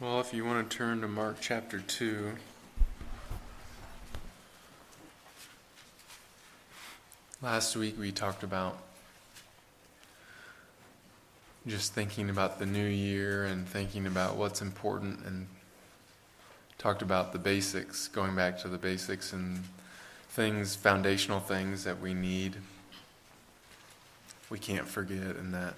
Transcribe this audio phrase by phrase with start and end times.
[0.00, 2.32] Well, if you want to turn to Mark chapter 2.
[7.42, 8.78] Last week we talked about
[11.66, 15.46] just thinking about the new year and thinking about what's important and
[16.78, 19.62] talked about the basics, going back to the basics and
[20.30, 22.56] things, foundational things that we need.
[24.48, 25.74] We can't forget, and that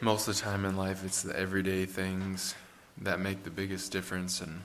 [0.00, 2.54] most of the time in life it's the everyday things
[2.98, 4.60] that make the biggest difference and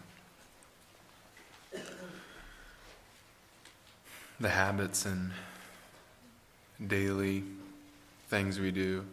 [4.40, 5.32] the habits and
[6.88, 7.44] daily
[8.30, 9.06] things we do.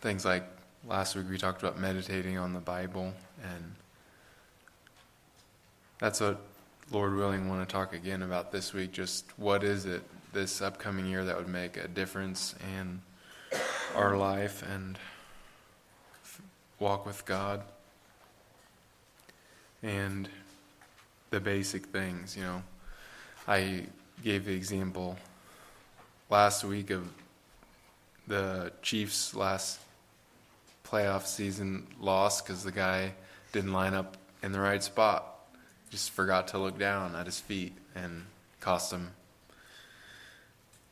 [0.00, 0.44] Things like
[0.86, 3.74] last week we talked about meditating on the Bible, and
[5.98, 6.40] that's what
[6.90, 8.92] Lord willing want to talk again about this week.
[8.92, 10.02] Just what is it
[10.32, 13.00] this upcoming year that would make a difference in
[13.96, 14.98] our life and
[16.78, 17.62] walk with God
[19.82, 20.28] and
[21.30, 22.62] the basic things, you know.
[23.48, 23.86] I
[24.22, 25.16] gave the example
[26.28, 27.08] last week of
[28.26, 29.80] the Chiefs' last
[30.84, 33.14] playoff season loss because the guy
[33.52, 35.26] didn't line up in the right spot.
[35.90, 38.26] Just forgot to look down at his feet and
[38.60, 39.12] cost him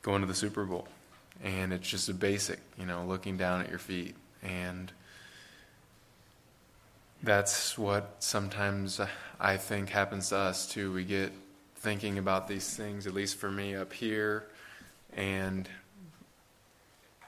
[0.00, 0.88] going to the Super Bowl.
[1.42, 4.14] And it's just a basic, you know, looking down at your feet.
[4.42, 4.90] And
[7.22, 9.00] that's what sometimes
[9.40, 10.92] I think happens to us too.
[10.92, 11.32] We get
[11.76, 14.46] thinking about these things, at least for me up here,
[15.14, 15.68] and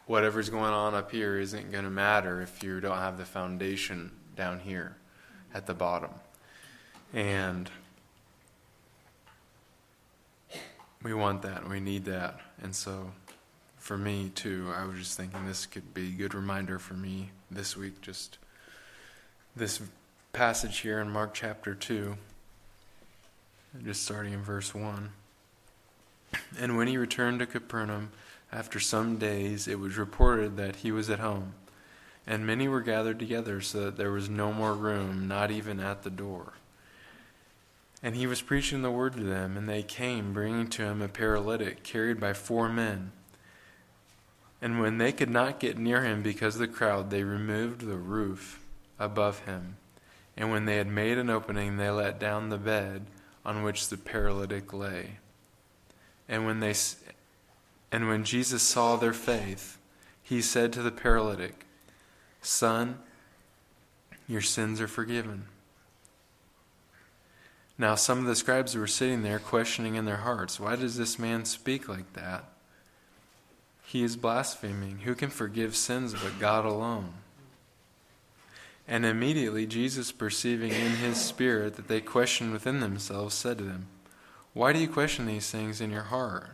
[0.06, 4.12] whatever's going on up here isn't going to matter if you don't have the foundation
[4.34, 4.96] down here
[5.52, 6.10] at the bottom.
[7.12, 7.70] And
[11.02, 12.40] we want that, we need that.
[12.62, 13.12] And so
[13.86, 17.30] for me too, I was just thinking this could be a good reminder for me
[17.52, 18.36] this week, just
[19.54, 19.80] this
[20.32, 22.16] passage here in Mark chapter 2,
[23.84, 25.10] just starting in verse 1.
[26.58, 28.10] And when he returned to Capernaum,
[28.52, 31.54] after some days, it was reported that he was at home.
[32.26, 36.02] And many were gathered together, so that there was no more room, not even at
[36.02, 36.54] the door.
[38.02, 41.06] And he was preaching the word to them, and they came, bringing to him a
[41.06, 43.12] paralytic carried by four men.
[44.66, 47.96] And when they could not get near him because of the crowd, they removed the
[47.96, 48.58] roof
[48.98, 49.76] above him.
[50.36, 53.06] And when they had made an opening, they let down the bed
[53.44, 55.18] on which the paralytic lay.
[56.28, 56.74] And when they
[57.92, 59.78] and when Jesus saw their faith,
[60.20, 61.64] he said to the paralytic,
[62.42, 62.98] "Son,
[64.26, 65.46] your sins are forgiven."
[67.78, 71.20] Now some of the scribes were sitting there questioning in their hearts, "Why does this
[71.20, 72.55] man speak like that?"
[73.86, 74.98] He is blaspheming.
[75.04, 77.14] Who can forgive sins but God alone?
[78.88, 83.86] And immediately Jesus, perceiving in his spirit that they questioned within themselves, said to them,
[84.54, 86.50] Why do you question these things in your heart?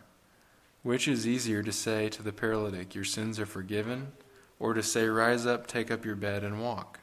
[0.83, 4.13] Which is easier to say to the paralytic, Your sins are forgiven,
[4.61, 7.01] or to say, Rise up, take up your bed, and walk?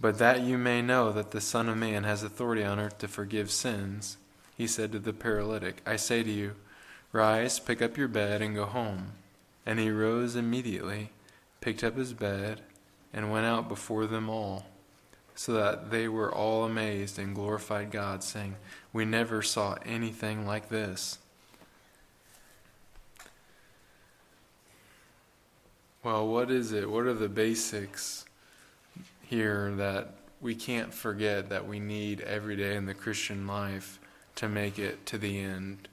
[0.00, 3.08] But that you may know that the Son of Man has authority on earth to
[3.08, 4.18] forgive sins,
[4.56, 6.54] he said to the paralytic, I say to you,
[7.14, 9.12] Rise, pick up your bed, and go home.
[9.64, 11.10] And he rose immediately,
[11.60, 12.62] picked up his bed,
[13.12, 14.66] and went out before them all,
[15.36, 18.56] so that they were all amazed and glorified God, saying,
[18.92, 21.18] We never saw anything like this.
[26.02, 26.90] Well, what is it?
[26.90, 28.24] What are the basics
[29.22, 34.00] here that we can't forget that we need every day in the Christian life
[34.34, 35.86] to make it to the end?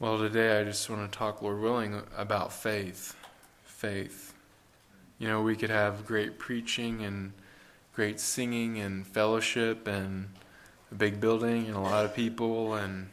[0.00, 3.14] Well, today I just want to talk, Lord willing, about faith.
[3.64, 4.32] Faith.
[5.18, 7.34] You know, we could have great preaching and
[7.92, 10.30] great singing and fellowship and
[10.90, 13.10] a big building and a lot of people and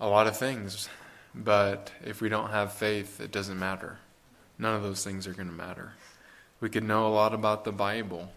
[0.00, 0.88] a lot of things.
[1.34, 3.98] But if we don't have faith, it doesn't matter.
[4.58, 5.92] None of those things are going to matter.
[6.58, 8.32] We could know a lot about the Bible.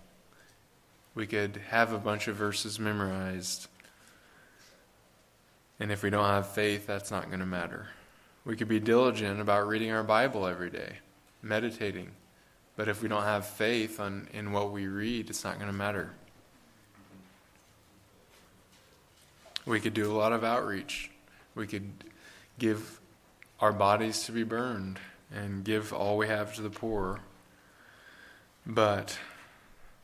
[1.15, 3.69] We could have a bunch of verses memorized
[5.79, 7.87] and if we don't have faith, that's not going to matter.
[8.45, 10.97] We could be diligent about reading our Bible every day,
[11.41, 12.11] meditating.
[12.75, 15.77] But if we don't have faith on, in what we read, it's not going to
[15.77, 16.11] matter.
[19.65, 21.11] We could do a lot of outreach.
[21.53, 21.91] We could
[22.57, 22.99] give
[23.59, 24.99] our bodies to be burned
[25.33, 27.19] and give all we have to the poor.
[28.65, 29.17] But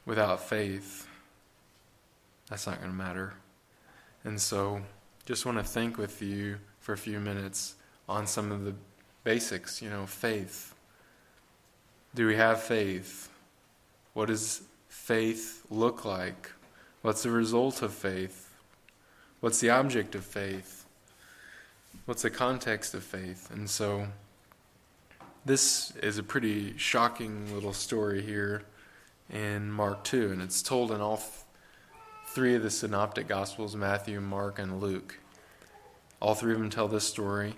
[0.06, 1.08] without faith,
[2.50, 3.34] that's not going to matter.
[4.24, 4.81] And so
[5.25, 7.75] just want to think with you for a few minutes
[8.10, 8.75] on some of the
[9.24, 10.75] basics, you know, faith.
[12.14, 13.30] Do we have faith?
[14.14, 16.52] What does faith look like?
[17.02, 18.54] What's the result of faith?
[19.40, 20.86] What's the object of faith?
[22.06, 23.50] What's the context of faith?
[23.52, 24.08] And so,
[25.46, 28.64] this is a pretty shocking little story here
[29.30, 31.22] in Mark 2, and it's told in all
[32.34, 35.20] three of the synoptic gospels Matthew, Mark, and Luke.
[36.20, 37.56] All three of them tell this story.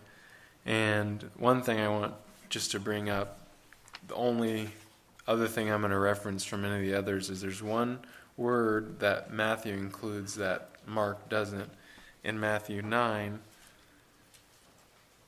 [0.66, 2.14] And one thing I want
[2.50, 3.40] just to bring up
[4.08, 4.72] the only
[5.28, 8.00] other thing I'm going to reference from any of the others is there's one
[8.36, 11.70] word that Matthew includes that Mark doesn't.
[12.26, 13.40] In Matthew 9,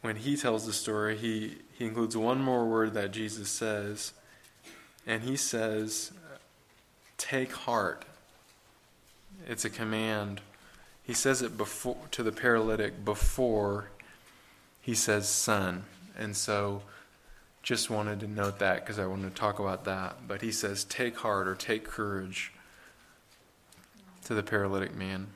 [0.02, 4.12] when he tells the story, he, he includes one more word that Jesus says,
[5.06, 6.12] and he says,
[7.18, 8.04] Take heart.
[9.48, 10.42] It's a command.
[11.02, 13.90] He says it before to the paralytic before
[14.82, 15.86] he says son.
[16.18, 16.82] And so
[17.64, 20.28] just wanted to note that because I wanted to talk about that.
[20.28, 22.52] But he says, Take heart or take courage
[24.26, 25.28] to the paralytic man.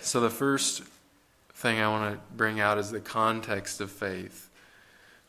[0.00, 0.82] So the first
[1.52, 4.48] thing I want to bring out is the context of faith.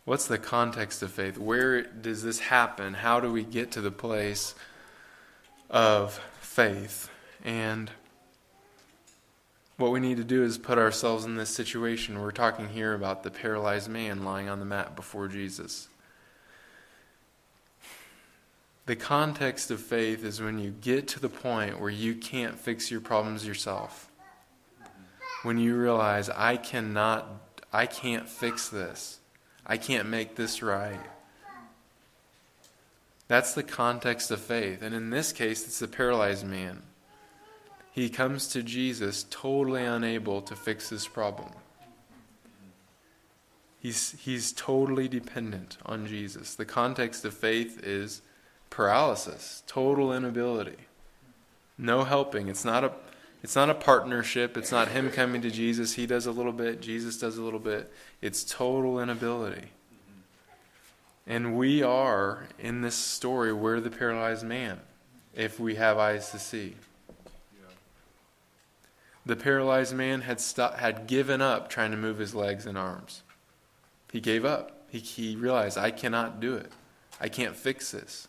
[0.06, 1.38] What's the context of faith?
[1.38, 2.94] Where does this happen?
[2.94, 4.56] How do we get to the place
[5.70, 7.10] of faith?
[7.46, 7.92] And
[9.78, 12.20] what we need to do is put ourselves in this situation.
[12.20, 15.88] We're talking here about the paralyzed man lying on the mat before Jesus.
[18.88, 22.90] The context of faith is when you get to the point where you can't fix
[22.90, 24.10] your problems yourself.
[25.44, 27.28] When you realize, I cannot,
[27.72, 29.20] I can't fix this.
[29.68, 31.00] I can't make this right.
[33.28, 34.82] That's the context of faith.
[34.82, 36.82] And in this case, it's the paralyzed man.
[37.96, 41.50] He comes to Jesus totally unable to fix this problem.
[43.80, 46.56] He's, he's totally dependent on Jesus.
[46.56, 48.22] The context of faith is
[48.70, 50.76] paralysis, total inability,
[51.78, 52.50] no helping.
[52.50, 52.92] It's not a
[53.42, 54.58] it's not a partnership.
[54.58, 55.94] It's not him coming to Jesus.
[55.94, 56.82] He does a little bit.
[56.82, 57.94] Jesus does a little bit.
[58.20, 59.68] It's total inability.
[61.28, 63.54] And we are in this story.
[63.54, 64.80] We're the paralyzed man,
[65.36, 66.76] if we have eyes to see.
[69.26, 73.24] The paralyzed man had st- had given up trying to move his legs and arms.
[74.12, 74.86] He gave up.
[74.90, 76.72] He, he realized I cannot do it.
[77.20, 78.28] I can't fix this.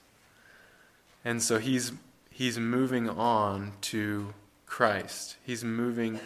[1.25, 1.93] And so he's,
[2.31, 4.33] he's moving on to
[4.67, 5.37] Christ.
[5.45, 6.21] He's moving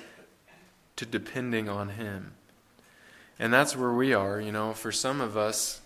[0.96, 2.32] to depending on Him.
[3.38, 4.40] And that's where we are.
[4.40, 5.80] You know, for some of us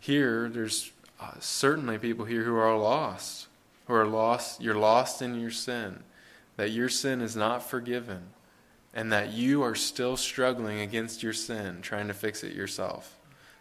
[0.00, 0.90] here, there's
[1.20, 3.48] uh, certainly people here who are lost,
[3.86, 4.60] who are lost.
[4.60, 6.02] You're lost in your sin,
[6.56, 8.28] that your sin is not forgiven,
[8.92, 13.18] and that you are still struggling against your sin, trying to fix it yourself.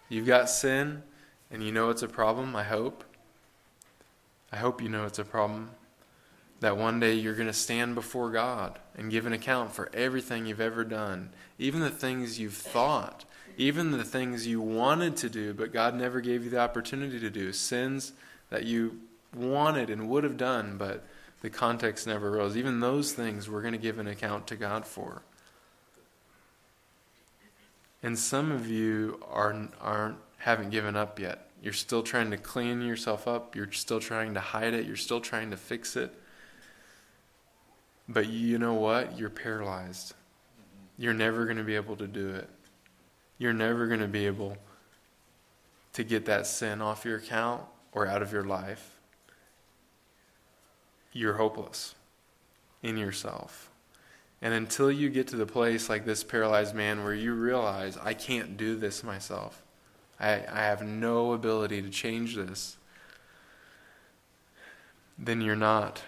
[0.09, 1.03] You've got sin,
[1.49, 3.03] and you know it's a problem, I hope.
[4.51, 5.71] I hope you know it's a problem.
[6.59, 10.45] That one day you're going to stand before God and give an account for everything
[10.45, 13.25] you've ever done, even the things you've thought,
[13.57, 17.29] even the things you wanted to do, but God never gave you the opportunity to
[17.29, 18.13] do, sins
[18.49, 18.99] that you
[19.35, 21.03] wanted and would have done, but
[21.43, 22.55] the context never rose.
[22.55, 25.21] Even those things we're going to give an account to God for.
[28.01, 31.49] And some of you are, aren't, haven't given up yet.
[31.61, 33.57] You're still trying to clean yourself up.
[33.57, 34.85] You're still trying to hide it.
[34.85, 36.13] You're still trying to fix it.
[38.07, 39.19] But you know what?
[39.19, 40.13] You're paralyzed.
[40.97, 42.49] You're never going to be able to do it.
[43.37, 44.57] You're never going to be able
[45.93, 48.92] to get that sin off your account or out of your life.
[51.13, 51.95] You're hopeless
[52.81, 53.69] in yourself.
[54.41, 58.13] And until you get to the place like this paralyzed man where you realize, I
[58.13, 59.63] can't do this myself,
[60.19, 62.75] I, I have no ability to change this,
[65.17, 66.01] then you're not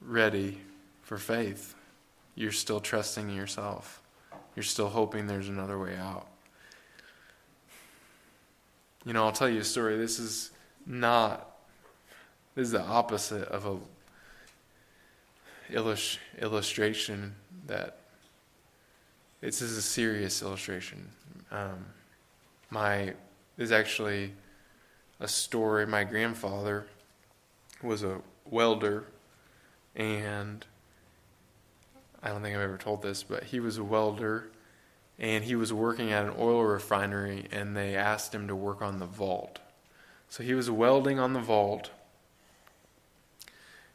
[0.00, 0.58] ready
[1.02, 1.74] for faith.
[2.34, 4.02] You're still trusting yourself.
[4.54, 6.28] You're still hoping there's another way out.
[9.04, 9.96] You know, I'll tell you a story.
[9.96, 10.50] This is
[10.84, 11.50] not,
[12.54, 13.76] this is the opposite of a
[15.70, 17.34] illust- illustration
[17.66, 17.98] that,
[19.40, 21.08] this is a serious illustration.
[21.50, 21.86] Um,
[22.70, 23.14] my
[23.58, 24.32] is actually
[25.20, 25.86] a story.
[25.86, 26.86] My grandfather
[27.82, 29.04] was a welder,
[29.94, 30.64] and
[32.22, 34.50] I don't think I've ever told this, but he was a welder,
[35.18, 38.98] and he was working at an oil refinery, and they asked him to work on
[38.98, 39.58] the vault.
[40.28, 41.90] So he was welding on the vault,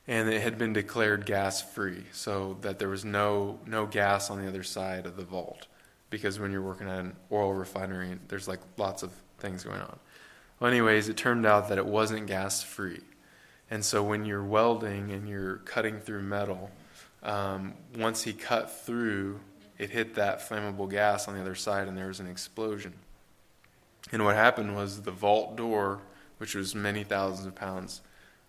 [0.07, 4.41] and it had been declared gas free, so that there was no no gas on
[4.41, 5.67] the other side of the vault.
[6.11, 9.97] because when you're working at an oil refinery, there's like lots of things going on.
[10.59, 13.01] Well, anyways, it turned out that it wasn't gas free.
[13.71, 16.69] And so when you're welding and you're cutting through metal,
[17.23, 19.39] um, once he cut through,
[19.79, 22.93] it hit that flammable gas on the other side and there was an explosion.
[24.11, 26.01] And what happened was the vault door,
[26.37, 28.01] which was many thousands of pounds,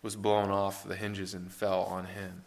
[0.02, 2.42] was blown off the hinges and fell on him.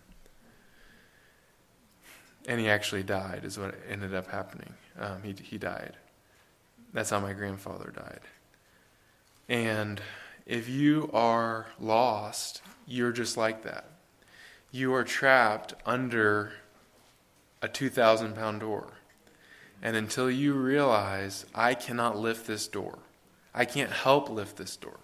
[2.47, 4.73] And he actually died, is what ended up happening.
[4.99, 5.95] Um, he, he died.
[6.93, 8.19] That's how my grandfather died.
[9.49, 10.01] And
[10.45, 13.85] if you are lost, you're just like that.
[14.71, 16.53] You are trapped under
[17.61, 18.93] a 2,000 pound door.
[19.81, 22.99] And until you realize, I cannot lift this door,
[23.53, 24.99] I can't help lift this door.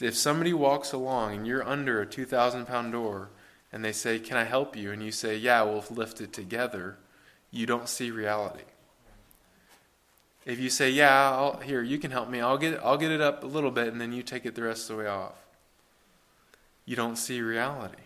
[0.00, 3.30] If somebody walks along and you're under a 2,000 pound door
[3.72, 4.90] and they say, Can I help you?
[4.92, 6.96] And you say, Yeah, we'll lift it together,
[7.50, 8.64] you don't see reality.
[10.44, 12.40] If you say, "Yeah, I'll, here you can help me.
[12.40, 14.62] I'll get I'll get it up a little bit, and then you take it the
[14.62, 15.46] rest of the way off,"
[16.84, 18.02] you don't see reality.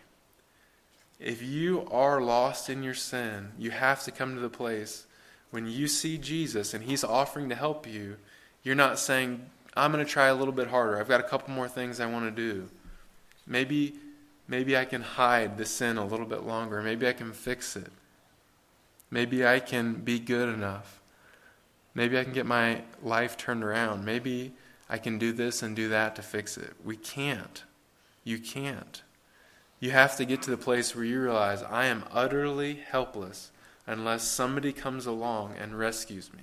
[1.19, 5.07] If you are lost in your sin, you have to come to the place
[5.51, 8.19] when you see Jesus and He's offering to help you.
[8.63, 10.99] You're not saying, "I'm going to try a little bit harder.
[10.99, 12.69] I've got a couple more things I want to do."
[13.47, 13.95] Maybe
[14.47, 16.83] maybe I can hide the sin a little bit longer.
[16.83, 17.93] Maybe I can fix it.
[19.11, 21.01] Maybe I can be good enough.
[21.95, 24.05] Maybe I can get my life turned around.
[24.05, 24.53] Maybe
[24.89, 26.75] I can do this and do that to fix it.
[26.85, 27.65] We can't.
[28.25, 29.03] You can't.
[29.81, 33.51] You have to get to the place where you realize I am utterly helpless
[33.87, 36.43] unless somebody comes along and rescues me.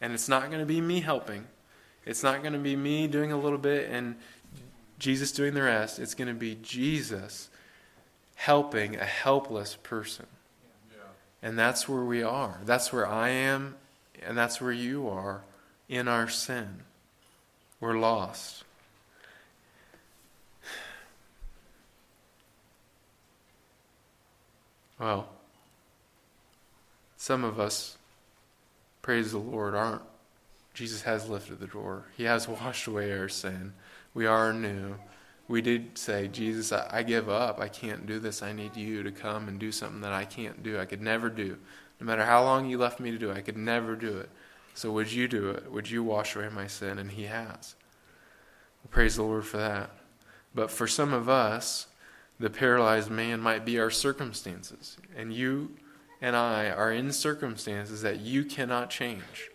[0.00, 1.46] And it's not going to be me helping.
[2.06, 4.16] It's not going to be me doing a little bit and
[4.98, 5.98] Jesus doing the rest.
[5.98, 7.48] It's going to be Jesus
[8.34, 10.26] helping a helpless person.
[11.42, 12.60] And that's where we are.
[12.64, 13.76] That's where I am
[14.24, 15.42] and that's where you are
[15.88, 16.80] in our sin.
[17.80, 18.64] We're lost.
[24.98, 25.28] Well,
[27.16, 27.98] some of us,
[29.02, 30.02] praise the Lord, aren't.
[30.74, 32.04] Jesus has lifted the door.
[32.16, 33.72] He has washed away our sin.
[34.12, 34.96] We are new.
[35.46, 37.60] We did say, Jesus, I, I give up.
[37.60, 38.42] I can't do this.
[38.42, 40.78] I need you to come and do something that I can't do.
[40.78, 41.58] I could never do.
[42.00, 44.28] No matter how long you left me to do it, I could never do it.
[44.74, 45.70] So would you do it?
[45.70, 46.98] Would you wash away my sin?
[46.98, 47.76] And he has.
[48.90, 49.90] Praise the Lord for that.
[50.54, 51.86] But for some of us,
[52.38, 54.96] the paralyzed man might be our circumstances.
[55.16, 55.76] And you
[56.20, 59.50] and I are in circumstances that you cannot change.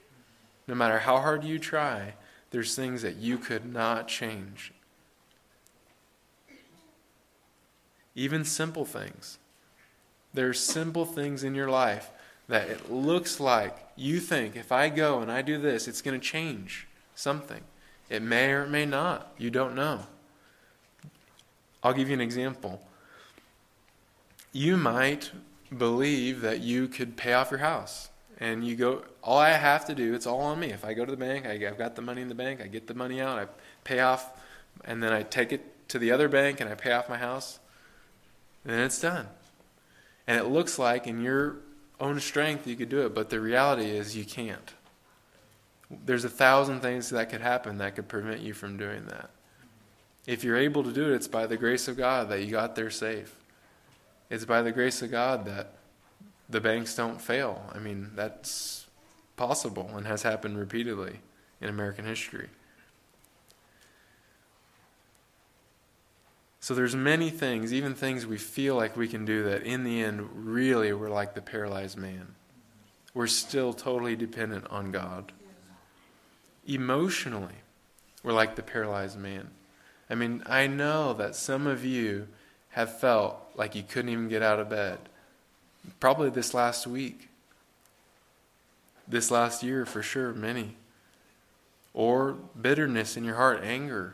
[0.69, 2.13] No matter how hard you try,
[2.51, 4.71] there's things that you could not change.
[8.13, 9.39] Even simple things.
[10.31, 12.11] There's simple things in your life
[12.47, 16.19] that it looks like you think if I go and I do this, it's going
[16.19, 17.61] to change something.
[18.07, 19.33] It may or it may not.
[19.39, 20.01] You don't know.
[21.81, 22.79] I'll give you an example.
[24.51, 25.31] You might
[25.75, 28.09] believe that you could pay off your house.
[28.39, 30.67] And you go, all I have to do, it's all on me.
[30.67, 32.67] If I go to the bank, I, have got the money in the bank, I
[32.67, 33.47] get the money out, I
[33.83, 34.31] pay off,
[34.85, 37.59] and then I take it to the other bank and I pay off my house,
[38.63, 39.27] and then it's done.
[40.27, 41.57] And it looks like in your
[41.99, 44.73] own strength you could do it, but the reality is you can't.
[46.05, 49.31] There's a thousand things that could happen that could prevent you from doing that.
[50.27, 52.75] If you're able to do it, it's by the grace of God that you got
[52.75, 53.35] there safe.
[54.29, 55.73] It's by the grace of God that
[56.47, 57.63] the banks don't fail.
[57.73, 58.85] I mean, that's
[59.39, 61.22] possible and has happened repeatedly
[61.62, 62.50] in American history.
[66.60, 70.03] So there's many things, even things we feel like we can do that in the
[70.03, 72.36] end really we're like the paralyzed man.
[73.13, 75.31] We're still totally dependent on God.
[76.67, 77.55] Emotionally,
[78.24, 79.51] we're like the paralyzed man.
[80.10, 82.27] I mean, I know that some of you
[82.72, 85.00] have felt like you couldn't even get out of bed.
[86.01, 87.28] Probably this last week.
[89.09, 90.77] This last year, for sure, many.
[91.93, 94.13] Or bitterness in your heart, anger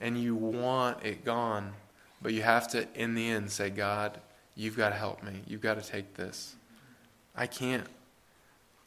[0.00, 1.72] and you want it gone.
[2.20, 4.18] But you have to, in the end, say, God,
[4.56, 5.42] you've got to help me.
[5.46, 6.56] You've got to take this.
[7.36, 7.86] I can't.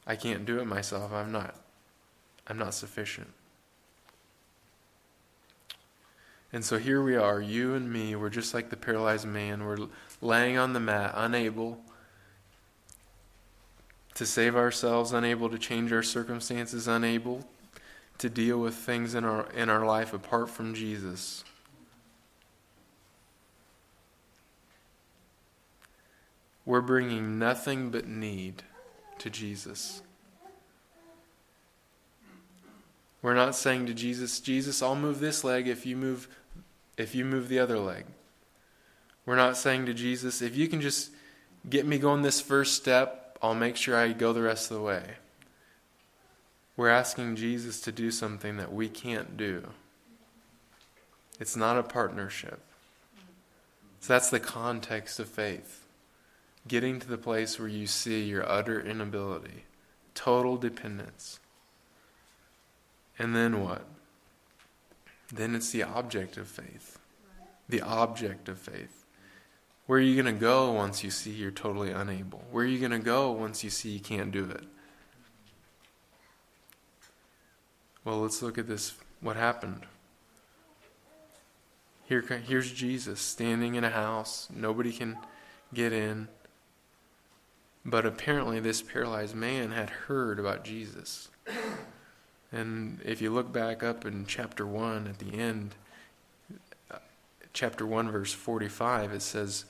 [0.06, 1.12] I can't do it myself.
[1.12, 1.54] I'm not.
[2.46, 3.28] I'm not sufficient.
[6.52, 9.64] And so here we are, you and me, we're just like the paralyzed man.
[9.64, 9.88] We're
[10.20, 11.78] laying on the mat, unable
[14.14, 17.46] to save ourselves, unable to change our circumstances, unable
[18.18, 21.44] to deal with things in our, in our life apart from Jesus.
[26.64, 28.62] We're bringing nothing but need
[29.18, 30.02] to Jesus.
[33.20, 36.28] We're not saying to Jesus, Jesus, I'll move this leg if you move
[36.98, 38.04] if you move the other leg.
[39.24, 41.10] We're not saying to Jesus, if you can just
[41.68, 44.82] get me going this first step, I'll make sure I go the rest of the
[44.82, 45.02] way.
[46.76, 49.68] We're asking Jesus to do something that we can't do.
[51.40, 52.60] It's not a partnership.
[54.00, 55.84] So that's the context of faith.
[56.68, 59.64] Getting to the place where you see your utter inability,
[60.14, 61.40] total dependence.
[63.18, 63.84] And then what?
[65.32, 66.98] Then it's the object of faith.
[67.68, 69.01] The object of faith.
[69.86, 72.42] Where are you going to go once you see you're totally unable?
[72.50, 74.64] Where are you going to go once you see you can't do it?
[78.04, 79.86] Well, let's look at this what happened.
[82.04, 84.48] Here, here's Jesus standing in a house.
[84.54, 85.16] Nobody can
[85.72, 86.28] get in.
[87.84, 91.28] But apparently, this paralyzed man had heard about Jesus.
[92.52, 95.74] And if you look back up in chapter 1 at the end,
[97.52, 99.64] chapter 1, verse 45, it says,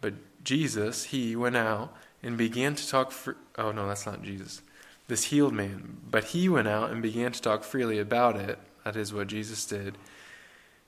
[0.00, 3.12] But Jesus, he went out and began to talk.
[3.12, 4.62] For, oh, no, that's not Jesus
[5.08, 5.98] this healed man.
[6.10, 8.58] But he went out and began to talk freely about it.
[8.84, 9.96] That is what Jesus did.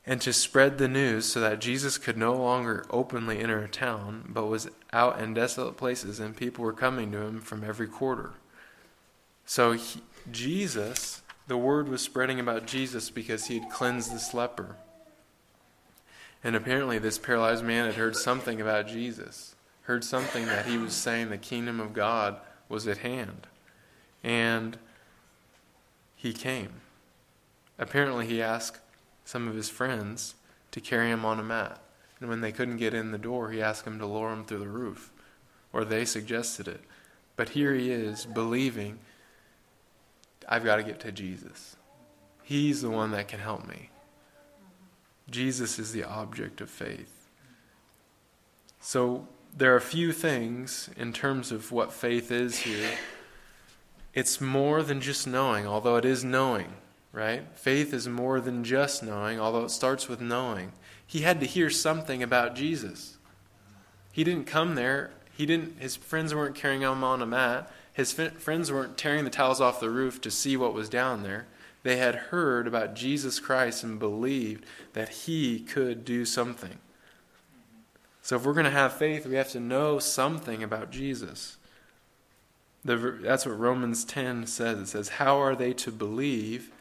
[0.04, 4.24] And to spread the news so that Jesus could no longer openly enter a town,
[4.28, 8.34] but was out in desolate places, and people were coming to him from every quarter.
[9.44, 14.76] So, he, Jesus, the word was spreading about Jesus because he had cleansed this leper.
[16.46, 20.92] And apparently, this paralyzed man had heard something about Jesus, heard something that he was
[20.92, 22.36] saying the kingdom of God
[22.68, 23.48] was at hand.
[24.22, 24.78] And
[26.14, 26.68] he came.
[27.80, 28.78] Apparently, he asked
[29.24, 30.36] some of his friends
[30.70, 31.80] to carry him on a mat.
[32.20, 34.60] And when they couldn't get in the door, he asked them to lower him through
[34.60, 35.10] the roof.
[35.72, 36.82] Or they suggested it.
[37.34, 39.00] But here he is, believing,
[40.48, 41.74] I've got to get to Jesus.
[42.44, 43.90] He's the one that can help me.
[45.30, 47.28] Jesus is the object of faith.
[48.80, 52.90] So there are a few things in terms of what faith is here
[54.16, 56.72] it's more than just knowing, although it is knowing,
[57.12, 57.42] right?
[57.54, 60.72] Faith is more than just knowing, although it starts with knowing.
[61.06, 63.18] He had to hear something about Jesus.
[64.10, 65.10] He didn't come there.
[65.36, 67.70] He didn't his friends weren't carrying him on a mat.
[67.92, 71.46] His friends weren't tearing the towels off the roof to see what was down there.
[71.86, 76.78] They had heard about Jesus Christ and believed that he could do something.
[78.22, 81.58] So if we're going to have faith, we have to know something about Jesus.
[82.84, 84.80] The, that's what Romans 10 says.
[84.80, 86.72] It says, How are they to believe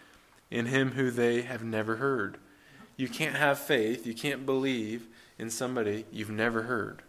[0.50, 2.40] in him who they have never heard?
[2.98, 5.06] You can't have faith, you can't believe
[5.38, 7.04] in somebody you've never heard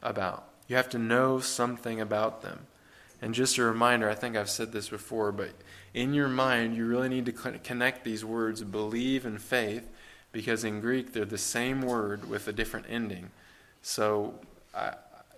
[0.00, 0.48] about.
[0.68, 2.68] You have to know something about them.
[3.20, 5.50] And just a reminder, I think I've said this before, but
[5.94, 9.88] in your mind, you really need to connect these words, believe and faith,
[10.32, 13.30] because in Greek they're the same word with a different ending.
[13.80, 14.34] So
[14.74, 14.94] I,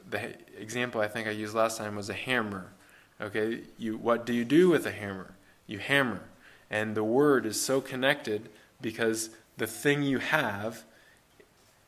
[0.09, 2.73] the example I think I used last time was a hammer.
[3.21, 5.35] Okay, you what do you do with a hammer?
[5.67, 6.23] You hammer,
[6.71, 8.49] and the word is so connected
[8.81, 10.85] because the thing you have,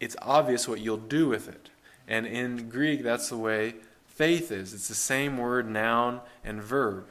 [0.00, 1.70] it's obvious what you'll do with it.
[2.06, 3.74] And in Greek, that's the way
[4.06, 4.72] faith is.
[4.72, 7.06] It's the same word, noun, and verb,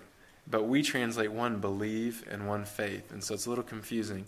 [0.49, 4.25] but we translate one believe and one faith, and so it's a little confusing.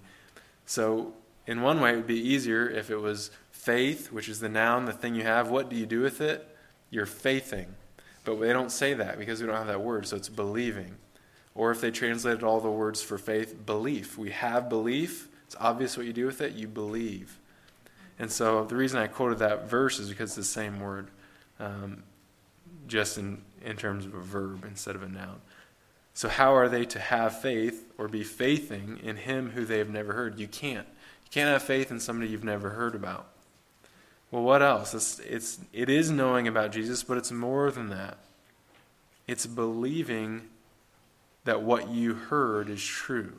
[0.65, 1.13] So,
[1.47, 4.85] in one way, it would be easier if it was faith, which is the noun,
[4.85, 5.49] the thing you have.
[5.49, 6.47] What do you do with it?
[6.91, 7.67] You're faithing.
[8.23, 10.95] But they don't say that because we don't have that word, so it's believing.
[11.55, 14.17] Or if they translated all the words for faith, belief.
[14.17, 15.27] We have belief.
[15.45, 16.53] It's obvious what you do with it.
[16.53, 17.39] You believe.
[18.19, 21.07] And so the reason I quoted that verse is because it's the same word,
[21.59, 22.03] um,
[22.85, 25.41] just in, in terms of a verb instead of a noun.
[26.19, 29.89] So, how are they to have faith or be faithing in Him who they have
[29.89, 30.37] never heard?
[30.37, 30.85] You can't.
[30.85, 33.27] You can't have faith in somebody you've never heard about.
[34.29, 34.93] Well, what else?
[34.93, 38.17] It's, it's, it is knowing about Jesus, but it's more than that.
[39.27, 40.49] It's believing
[41.45, 43.35] that what you heard is true.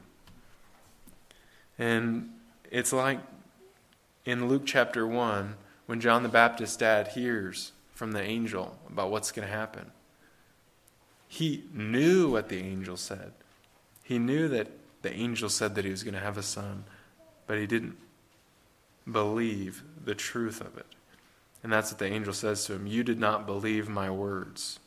[1.79, 2.31] And
[2.71, 3.21] it's like
[4.25, 9.33] in Luke chapter 1 when John the Baptist's dad hears from the angel about what's
[9.33, 9.93] going to happen.
[11.33, 13.31] He knew what the angel said.
[14.03, 14.66] He knew that
[15.03, 16.83] the angel said that he was going to have a son,
[17.47, 17.97] but he didn't
[19.11, 20.87] believe the truth of it.
[21.62, 24.81] And that's what the angel says to him, you did not believe my words.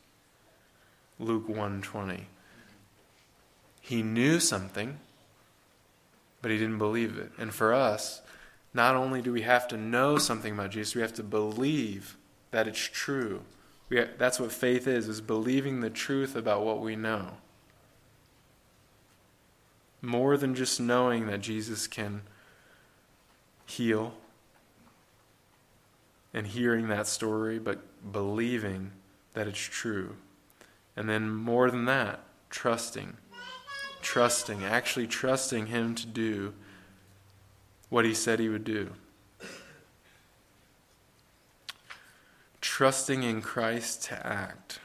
[1.18, 2.26] Luke 1:20.
[3.80, 5.00] He knew something,
[6.42, 7.32] but he didn't believe it.
[7.38, 8.22] And for us,
[8.74, 12.18] not only do we have to know something about Jesus, we have to believe
[12.52, 13.44] that it's true.
[14.18, 17.38] That's what faith is, is believing the truth about what we know.
[20.04, 22.22] more than just knowing that Jesus can
[23.66, 24.14] heal
[26.34, 27.80] and hearing that story, but
[28.12, 28.92] believing
[29.34, 30.18] that it's true.
[30.98, 33.16] And then more than that, trusting.
[34.02, 36.54] Trusting, actually trusting Him to do
[37.90, 38.92] what He said He would do.
[42.76, 44.80] Trusting in Christ to act.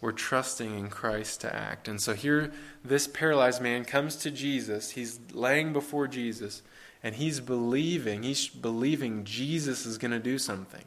[0.00, 1.86] We're trusting in Christ to act.
[1.86, 2.50] And so here,
[2.84, 4.90] this paralyzed man comes to Jesus.
[4.90, 6.62] He's laying before Jesus,
[7.00, 8.24] and he's believing.
[8.24, 10.82] He's believing Jesus is going to do something.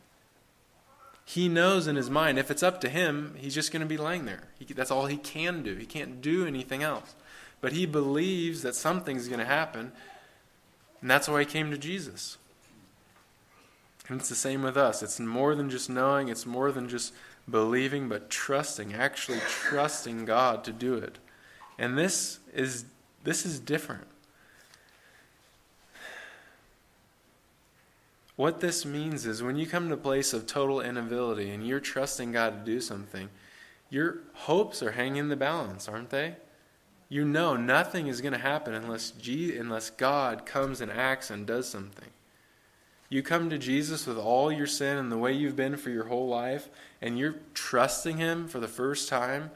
[1.23, 3.95] He knows in his mind, if it's up to him, he's just going to be
[3.95, 4.49] laying there.
[4.59, 5.75] He, that's all he can do.
[5.75, 7.15] He can't do anything else.
[7.61, 9.93] But he believes that something's going to happen,
[10.99, 12.37] and that's why he came to Jesus.
[14.07, 15.01] And it's the same with us.
[15.01, 17.13] It's more than just knowing, it's more than just
[17.49, 21.19] believing, but trusting, actually trusting God to do it.
[21.77, 22.85] And this is
[23.23, 24.07] this is different.
[28.35, 31.79] What this means is when you come to a place of total inability and you're
[31.79, 33.29] trusting God to do something,
[33.89, 36.37] your hopes are hanging in the balance, aren't they?
[37.09, 41.45] You know nothing is going to happen unless, G- unless God comes and acts and
[41.45, 42.09] does something.
[43.13, 46.05] You come to Jesus with all your sin and the way you've been for your
[46.05, 46.67] whole life,
[46.99, 49.51] and you're trusting Him for the first time.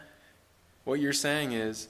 [0.84, 1.88] What you're saying is,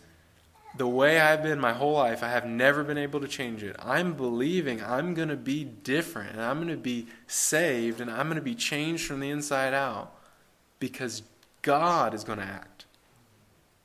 [0.77, 3.75] the way I've been my whole life, I have never been able to change it.
[3.79, 8.27] I'm believing I'm going to be different and I'm going to be saved and I'm
[8.27, 10.13] going to be changed from the inside out
[10.79, 11.21] because
[11.63, 12.85] God is going to act.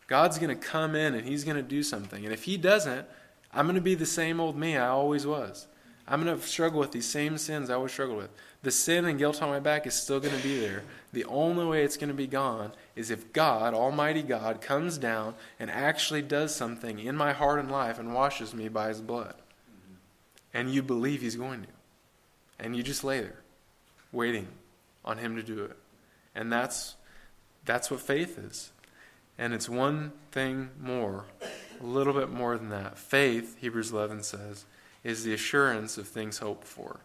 [0.06, 2.24] God's going to come in and He's going to do something.
[2.24, 3.08] And if He doesn't,
[3.52, 5.66] I'm going to be the same old me I always was.
[6.06, 8.30] I'm going to struggle with these same sins I always struggled with.
[8.62, 10.82] The sin and guilt on my back is still going to be there.
[11.12, 15.34] The only way it's going to be gone is if God, Almighty God, comes down
[15.58, 19.34] and actually does something in my heart and life and washes me by His blood.
[20.54, 21.68] And you believe He's going to.
[22.58, 23.40] And you just lay there,
[24.12, 24.48] waiting
[25.04, 25.76] on Him to do it.
[26.34, 26.96] And that's,
[27.64, 28.70] that's what faith is.
[29.38, 31.24] And it's one thing more,
[31.80, 32.98] a little bit more than that.
[32.98, 34.66] Faith, Hebrews 11 says,
[35.04, 37.00] is the assurance of things hoped for.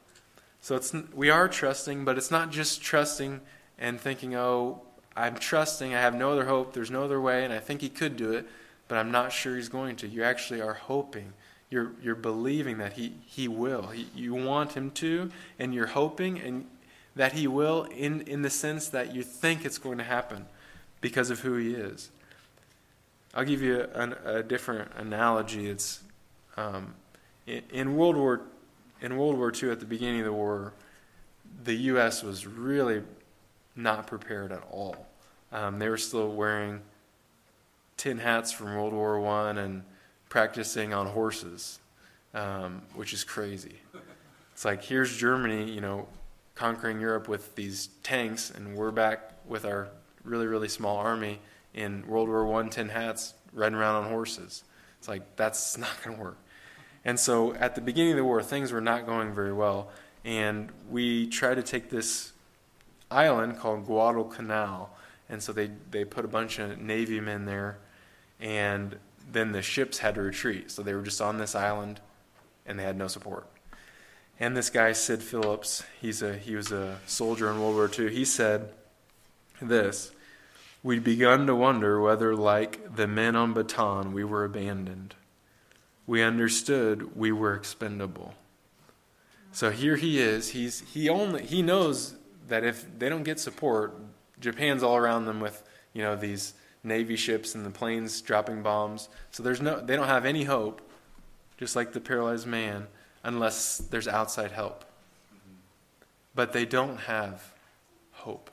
[0.62, 3.42] So it's we are trusting, but it's not just trusting
[3.78, 4.82] and thinking, "Oh,
[5.16, 5.94] I'm trusting.
[5.94, 6.74] I have no other hope.
[6.74, 8.48] There's no other way, and I think he could do it,
[8.88, 11.34] but I'm not sure he's going to." You actually are hoping.
[11.70, 13.88] You're you're believing that he he will.
[13.88, 16.66] He, you want him to, and you're hoping and
[17.16, 20.46] that he will in in the sense that you think it's going to happen
[21.02, 22.10] because of who he is.
[23.34, 25.70] I'll give you a, a different analogy.
[25.70, 26.02] It's
[26.56, 26.96] um,
[27.48, 28.42] in World War
[29.02, 30.74] in World War II at the beginning of the war,
[31.64, 32.24] the U.S.
[32.24, 33.04] was really
[33.76, 35.08] not prepared at all.
[35.52, 36.82] Um, they were still wearing
[37.96, 39.84] tin hats from World War One and
[40.30, 41.80] practicing on horses,
[42.34, 43.80] um, which is crazy.
[44.54, 46.08] It's like here's Germany, you know,
[46.56, 49.90] conquering Europe with these tanks, and we're back with our
[50.24, 51.40] really really small army
[51.74, 54.64] in World War One tin hats, riding around on horses.
[54.98, 56.38] It's like that's not going to work.
[57.08, 59.88] And so at the beginning of the war, things were not going very well.
[60.26, 62.34] And we tried to take this
[63.10, 64.90] island called Guadalcanal.
[65.30, 67.78] And so they, they put a bunch of Navy men there.
[68.42, 68.98] And
[69.32, 70.70] then the ships had to retreat.
[70.70, 72.02] So they were just on this island
[72.66, 73.48] and they had no support.
[74.38, 78.14] And this guy, Sid Phillips, he's a, he was a soldier in World War II,
[78.14, 78.74] he said
[79.62, 80.12] this
[80.84, 85.16] We'd begun to wonder whether, like the men on Bataan, we were abandoned
[86.08, 88.34] we understood we were expendable.
[89.52, 90.50] So here he is.
[90.50, 92.16] He's he only he knows
[92.48, 93.94] that if they don't get support,
[94.40, 95.62] Japan's all around them with
[95.94, 99.10] you know these navy ships and the planes dropping bombs.
[99.32, 100.82] So there's no they don't have any hope,
[101.58, 102.88] just like the paralyzed man,
[103.24, 104.86] unless there's outside help.
[106.34, 107.54] But they don't have
[108.12, 108.50] hope.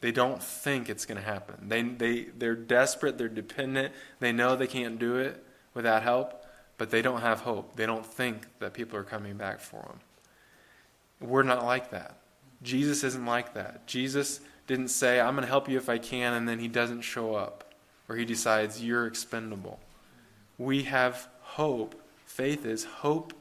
[0.00, 1.68] They don't think it's going to happen.
[1.68, 3.16] They they they're desperate.
[3.16, 3.94] They're dependent.
[4.20, 5.43] They know they can't do it
[5.74, 6.44] without help,
[6.78, 7.76] but they don't have hope.
[7.76, 10.00] They don't think that people are coming back for them.
[11.20, 12.16] We're not like that.
[12.62, 13.86] Jesus isn't like that.
[13.86, 17.02] Jesus didn't say, I'm going to help you if I can, and then he doesn't
[17.02, 17.74] show up,
[18.08, 19.80] or he decides you're expendable.
[20.58, 22.00] We have hope.
[22.26, 23.32] Faith is hope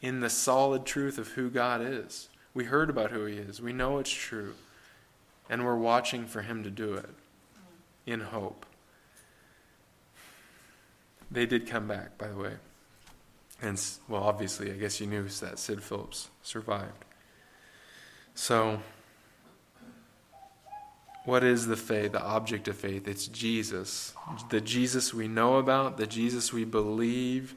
[0.00, 2.28] in the solid truth of who God is.
[2.54, 4.54] We heard about who he is, we know it's true,
[5.48, 7.08] and we're watching for him to do it
[8.04, 8.66] in hope.
[11.32, 12.52] They did come back, by the way.
[13.60, 17.04] And, well, obviously, I guess you knew that Sid Phillips survived.
[18.34, 18.80] So,
[21.24, 23.06] What is the faith, the object of faith?
[23.06, 24.12] It's Jesus.
[24.50, 27.54] The Jesus we know about, the Jesus we believe.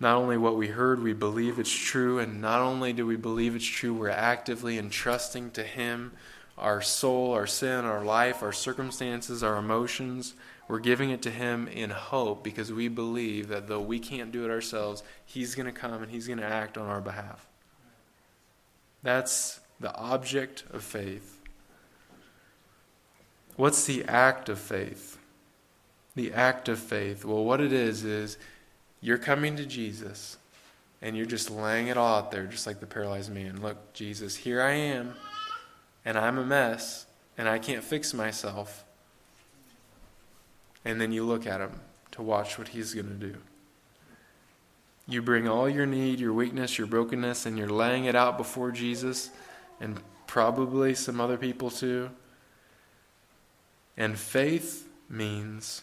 [0.00, 3.54] Not only what we heard, we believe it's true, and not only do we believe
[3.54, 6.12] it's true, we're actively entrusting to Him
[6.58, 10.34] our soul, our sin, our life, our circumstances, our emotions.
[10.70, 14.44] We're giving it to Him in hope because we believe that though we can't do
[14.44, 17.48] it ourselves, He's going to come and He's going to act on our behalf.
[19.02, 21.40] That's the object of faith.
[23.56, 25.18] What's the act of faith?
[26.14, 27.24] The act of faith.
[27.24, 28.38] Well, what it is, is
[29.00, 30.36] you're coming to Jesus
[31.02, 33.60] and you're just laying it all out there, just like the paralyzed man.
[33.60, 35.14] Look, Jesus, here I am,
[36.04, 37.06] and I'm a mess,
[37.36, 38.84] and I can't fix myself.
[40.84, 41.72] And then you look at him
[42.12, 43.36] to watch what he's going to do.
[45.06, 48.70] You bring all your need, your weakness, your brokenness, and you're laying it out before
[48.70, 49.30] Jesus
[49.80, 52.10] and probably some other people too.
[53.96, 55.82] And faith means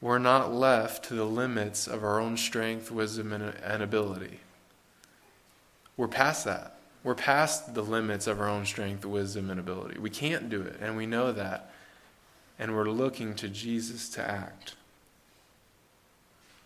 [0.00, 4.40] we're not left to the limits of our own strength, wisdom, and, ability.
[5.96, 6.78] We're past that.
[7.02, 9.98] We're past the limits of our own strength, wisdom, and ability.
[9.98, 11.72] We can't do it, and we know that.
[12.60, 14.74] And we're looking to Jesus to act.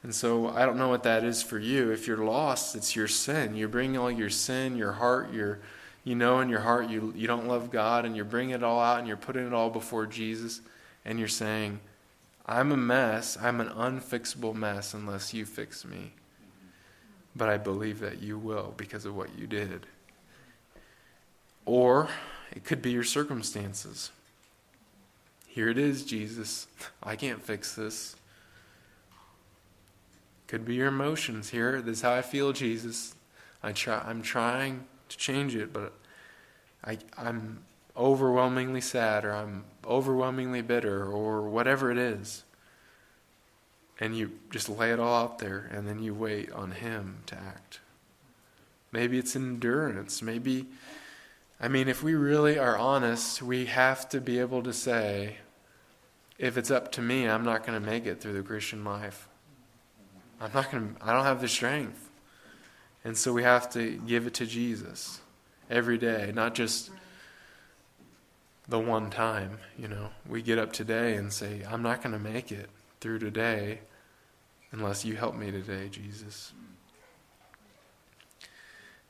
[0.03, 1.91] And so I don't know what that is for you.
[1.91, 3.57] If you're lost, it's your sin.
[3.57, 5.61] You're bringing all your sin, your heart, your
[6.05, 8.79] you know in your heart you you don't love God and you're bringing it all
[8.79, 10.61] out and you're putting it all before Jesus
[11.07, 11.81] and you're saying,
[12.45, 13.39] "I'm a mess.
[13.41, 16.13] I'm an unfixable mess unless you fix me."
[17.35, 19.87] But I believe that you will because of what you did.
[21.65, 22.11] Or
[22.53, 24.11] it could be your circumstances.
[25.55, 26.67] Here it is, Jesus.
[27.01, 28.17] I can't fix this.
[30.49, 31.81] Could be your emotions here.
[31.81, 33.15] This is how I feel, Jesus.
[33.63, 35.93] I try, I'm trying to change it, but
[36.85, 37.63] I, I'm
[37.97, 42.43] overwhelmingly sad or I'm overwhelmingly bitter or whatever it is.
[44.01, 47.37] And you just lay it all out there and then you wait on Him to
[47.37, 47.79] act.
[48.91, 50.21] Maybe it's endurance.
[50.21, 50.67] Maybe,
[51.61, 55.37] I mean, if we really are honest, we have to be able to say,
[56.39, 59.29] if it's up to me, I'm not going to make it through the Christian life.
[60.41, 62.11] I'm not going to, I don't have the strength.
[63.05, 65.21] And so we have to give it to Jesus
[65.71, 66.91] every day, not just
[68.67, 70.09] the one time, you know.
[70.29, 72.71] We get up today and say, I'm not going to make it
[73.01, 73.81] through today
[74.73, 76.53] unless you help me today, Jesus.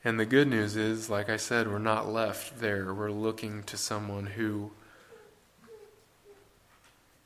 [0.03, 2.93] And the good news is, like I said, we're not left there.
[2.93, 4.71] We're looking to someone who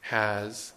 [0.09, 0.73] has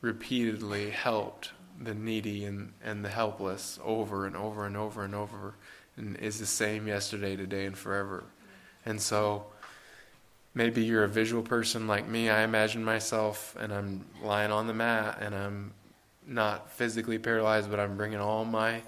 [0.00, 5.54] repeatedly helped the needy and, and the helpless over and over and over and over
[5.98, 8.24] and is the same yesterday, today, and forever.
[8.86, 9.44] And so
[10.54, 12.30] maybe you're a visual person like me.
[12.30, 15.74] I imagine myself and I'm lying on the mat and I'm
[16.26, 18.80] not physically paralyzed, but I'm bringing all my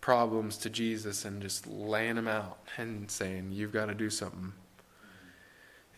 [0.00, 4.54] problems to Jesus and just laying them out and saying, You've got to do something.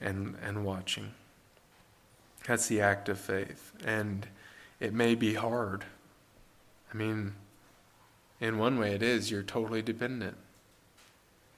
[0.01, 1.13] And, and watching.
[2.47, 3.73] That's the act of faith.
[3.85, 4.27] And
[4.81, 5.85] it may be hard.
[6.93, 7.35] I mean,
[8.41, 10.37] in one way it is, you're totally dependent.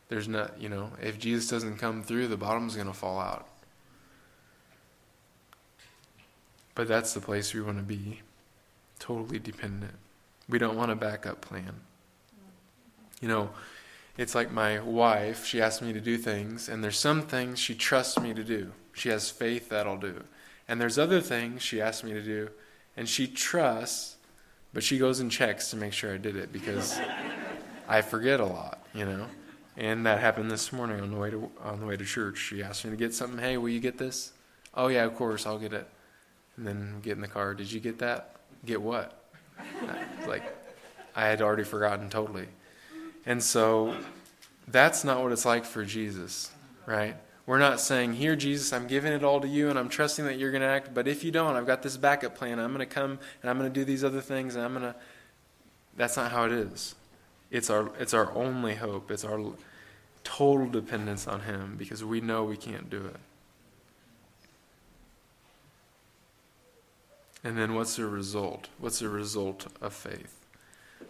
[0.08, 3.48] There's not, you know, if Jesus doesn't come through, the bottom's going to fall out.
[6.74, 8.20] But that's the place we want to be
[8.98, 9.94] totally dependent.
[10.48, 11.80] We don't want a backup plan.
[13.20, 13.50] You know,
[14.18, 17.74] it's like my wife, she asks me to do things, and there's some things she
[17.74, 18.72] trusts me to do.
[18.92, 20.22] She has faith that I'll do.
[20.66, 22.50] And there's other things she asks me to do,
[22.96, 24.14] and she trusts
[24.74, 26.98] but she goes and checks to make sure I did it because
[27.88, 29.26] I forget a lot, you know.
[29.76, 32.38] And that happened this morning on the way to on the way to church.
[32.38, 33.38] She asked me to get something.
[33.38, 34.32] Hey, will you get this?
[34.74, 35.88] Oh yeah, of course, I'll get it.
[36.56, 37.54] And then get in the car.
[37.54, 38.36] Did you get that?
[38.66, 39.24] Get what?
[40.26, 40.42] like
[41.14, 42.48] I had already forgotten totally.
[43.26, 43.96] And so
[44.66, 46.50] that's not what it's like for Jesus,
[46.84, 47.16] right?
[47.46, 50.38] We're not saying, Here, Jesus, I'm giving it all to you and I'm trusting that
[50.38, 52.58] you're going to act, but if you don't, I've got this backup plan.
[52.58, 54.92] I'm going to come and I'm going to do these other things and I'm going
[54.92, 54.94] to.
[55.96, 56.94] That's not how it is.
[57.50, 59.10] It's our, it's our only hope.
[59.10, 59.40] It's our
[60.24, 63.16] total dependence on Him because we know we can't do it.
[67.44, 68.68] And then what's the result?
[68.78, 70.46] What's the result of faith?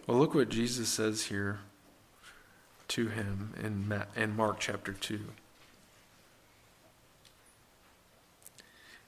[0.05, 1.59] Well, look what Jesus says here
[2.89, 5.21] to him in, in Mark chapter 2.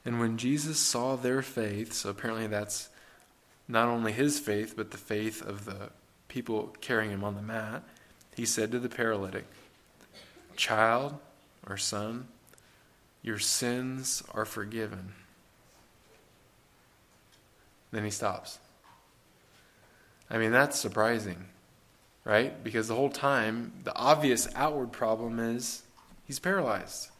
[0.08, 2.88] And when Jesus saw their faith, so apparently that's
[3.68, 5.90] not only his faith, but the faith of the
[6.28, 7.82] people carrying him on the mat,
[8.34, 9.44] he said to the paralytic,
[10.56, 11.18] Child
[11.68, 12.26] or son,
[13.20, 15.12] Your sins are forgiven.
[17.90, 18.58] Then he stops.
[20.30, 21.44] I mean, that's surprising,
[22.24, 22.64] right?
[22.64, 25.82] Because the whole time, the obvious outward problem is
[26.24, 27.10] he's paralyzed.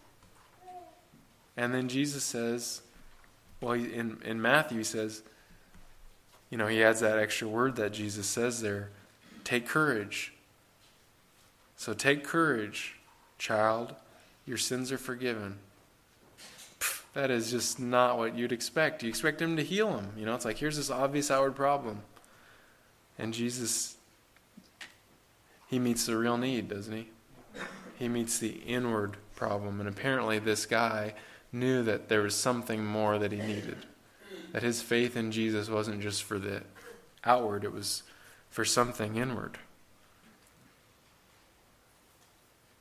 [1.58, 2.82] And then Jesus says,
[3.60, 5.24] well, in, in Matthew, he says,
[6.50, 8.90] you know, he adds that extra word that Jesus says there
[9.42, 10.32] take courage.
[11.76, 12.94] So take courage,
[13.38, 13.96] child.
[14.46, 15.58] Your sins are forgiven.
[17.14, 19.02] That is just not what you'd expect.
[19.02, 20.12] You expect him to heal him.
[20.16, 22.02] You know, it's like here's this obvious outward problem.
[23.18, 23.96] And Jesus,
[25.66, 27.08] he meets the real need, doesn't he?
[27.98, 29.80] He meets the inward problem.
[29.80, 31.14] And apparently, this guy
[31.52, 33.86] knew that there was something more that he needed.
[34.52, 36.62] That his faith in Jesus wasn't just for the
[37.24, 38.02] outward, it was
[38.50, 39.58] for something inward.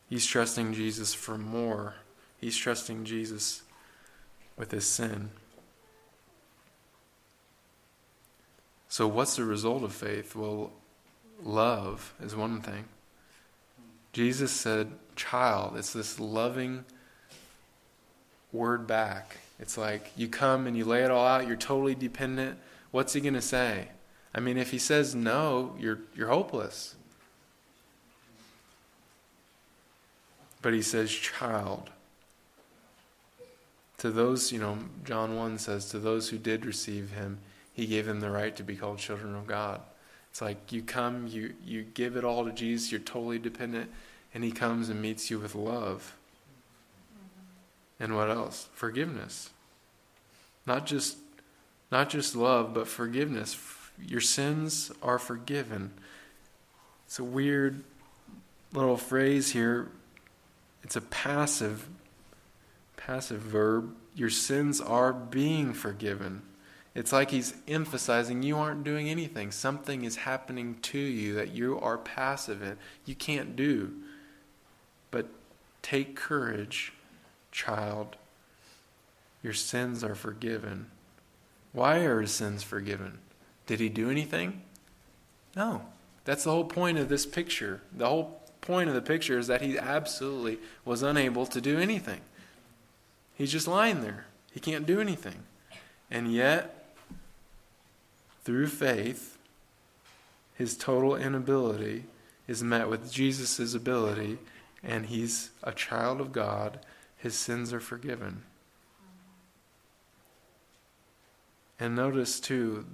[0.09, 1.95] He's trusting Jesus for more.
[2.39, 3.63] He's trusting Jesus
[4.55, 5.31] with his sin.
[8.87, 10.35] So, what's the result of faith?
[10.35, 10.71] Well,
[11.43, 12.85] love is one thing.
[14.13, 15.75] Jesus said, child.
[15.75, 16.85] It's this loving
[18.51, 19.37] word back.
[19.59, 22.57] It's like you come and you lay it all out, you're totally dependent.
[22.91, 23.89] What's he going to say?
[24.33, 26.95] I mean, if he says no, you're, you're hopeless.
[30.61, 31.89] But he says, child.
[33.99, 37.39] To those, you know, John 1 says, to those who did receive him,
[37.73, 39.81] he gave them the right to be called children of God.
[40.29, 43.89] It's like you come, you, you give it all to Jesus, you're totally dependent,
[44.33, 46.15] and he comes and meets you with love.
[47.99, 48.69] And what else?
[48.73, 49.49] Forgiveness.
[50.65, 51.17] Not just
[51.91, 53.57] not just love, but forgiveness.
[54.05, 55.93] Your sins are forgiven.
[57.05, 57.83] It's a weird
[58.73, 59.89] little phrase here.
[60.83, 61.87] It's a passive
[62.97, 63.95] passive verb.
[64.15, 66.41] Your sins are being forgiven.
[66.93, 69.51] It's like he's emphasizing you aren't doing anything.
[69.51, 72.77] Something is happening to you that you are passive in.
[73.05, 73.93] You can't do.
[75.11, 75.27] But
[75.83, 76.91] take courage,
[77.57, 78.15] child.
[79.41, 80.91] Your sins are forgiven.
[81.73, 83.17] Why are his sins forgiven?
[83.65, 84.61] Did he do anything?
[85.55, 85.81] No.
[86.23, 87.81] That's the whole point of this picture.
[87.91, 92.21] The whole point of the picture is that he absolutely was unable to do anything.
[93.33, 94.25] He's just lying there.
[94.51, 95.43] He can't do anything.
[96.11, 96.93] And yet,
[98.43, 99.37] through faith,
[100.53, 102.03] his total inability
[102.47, 104.37] is met with Jesus' ability,
[104.83, 106.79] and he's a child of God.
[107.17, 108.43] His sins are forgiven.
[111.79, 112.85] And notice, too,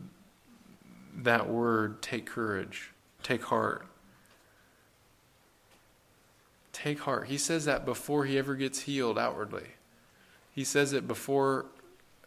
[1.16, 3.86] that word, take courage, take heart.
[6.72, 7.28] Take heart.
[7.28, 9.68] He says that before he ever gets healed outwardly.
[10.52, 11.66] He says it before,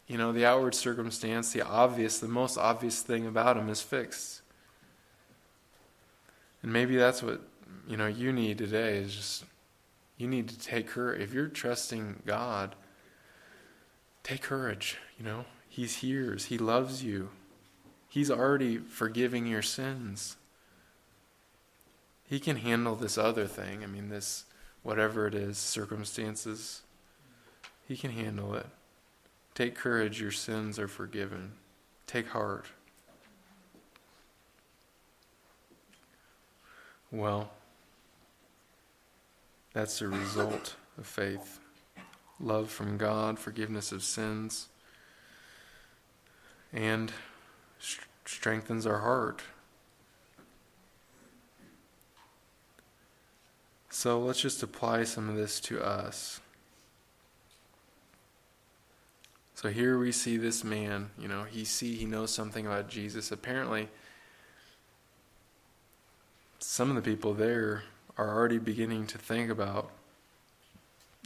[0.07, 4.43] you know, the outward circumstance, the obvious, the most obvious thing about him is fixed.
[6.63, 7.41] And maybe that's what,
[7.87, 9.45] you know, you need today is just,
[10.17, 11.21] you need to take courage.
[11.21, 12.75] If you're trusting God,
[14.23, 15.45] take courage, you know.
[15.69, 17.31] He's hears, He loves you.
[18.09, 20.37] He's already forgiving your sins.
[22.25, 23.85] He can handle this other thing.
[23.85, 24.47] I mean, this,
[24.83, 26.83] whatever it is, circumstances.
[27.87, 28.67] He can handle it.
[29.55, 31.53] Take courage, your sins are forgiven.
[32.07, 32.67] Take heart.
[37.11, 37.51] Well,
[39.77, 41.61] that's the result of faith
[42.41, 44.69] love from God, forgiveness of sins
[46.73, 47.13] and
[47.79, 49.43] st- strengthens our heart.
[53.91, 56.41] So let's just apply some of this to us.
[59.57, 63.31] So here we see this man, you know, he see he knows something about Jesus.
[63.31, 63.91] Apparently
[66.61, 67.83] some of the people there
[68.17, 69.91] are already beginning to think about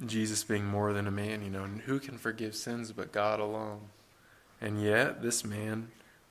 [0.06, 3.38] Jesus being more than a man, you know, and who can forgive sins but God
[3.40, 3.80] alone?
[4.60, 5.88] And yet, this man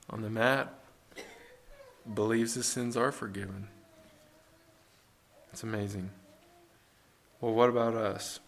[0.10, 0.74] on the mat
[2.14, 3.68] believes his sins are forgiven.
[5.52, 6.12] It's amazing.
[7.42, 8.40] Well, what about us?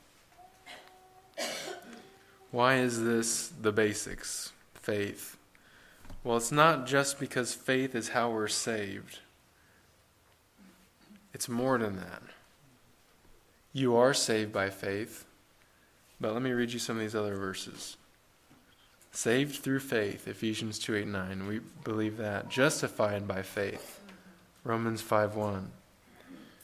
[2.51, 4.51] Why is this the basics?
[4.73, 5.37] Faith.
[6.23, 9.19] Well, it's not just because faith is how we're saved,
[11.33, 12.21] it's more than that.
[13.73, 15.25] You are saved by faith,
[16.19, 17.97] but let me read you some of these other verses.
[19.11, 21.47] Saved through faith, Ephesians 2 8 9.
[21.47, 22.49] We believe that.
[22.49, 23.99] Justified by faith,
[24.63, 25.71] Romans 5 1.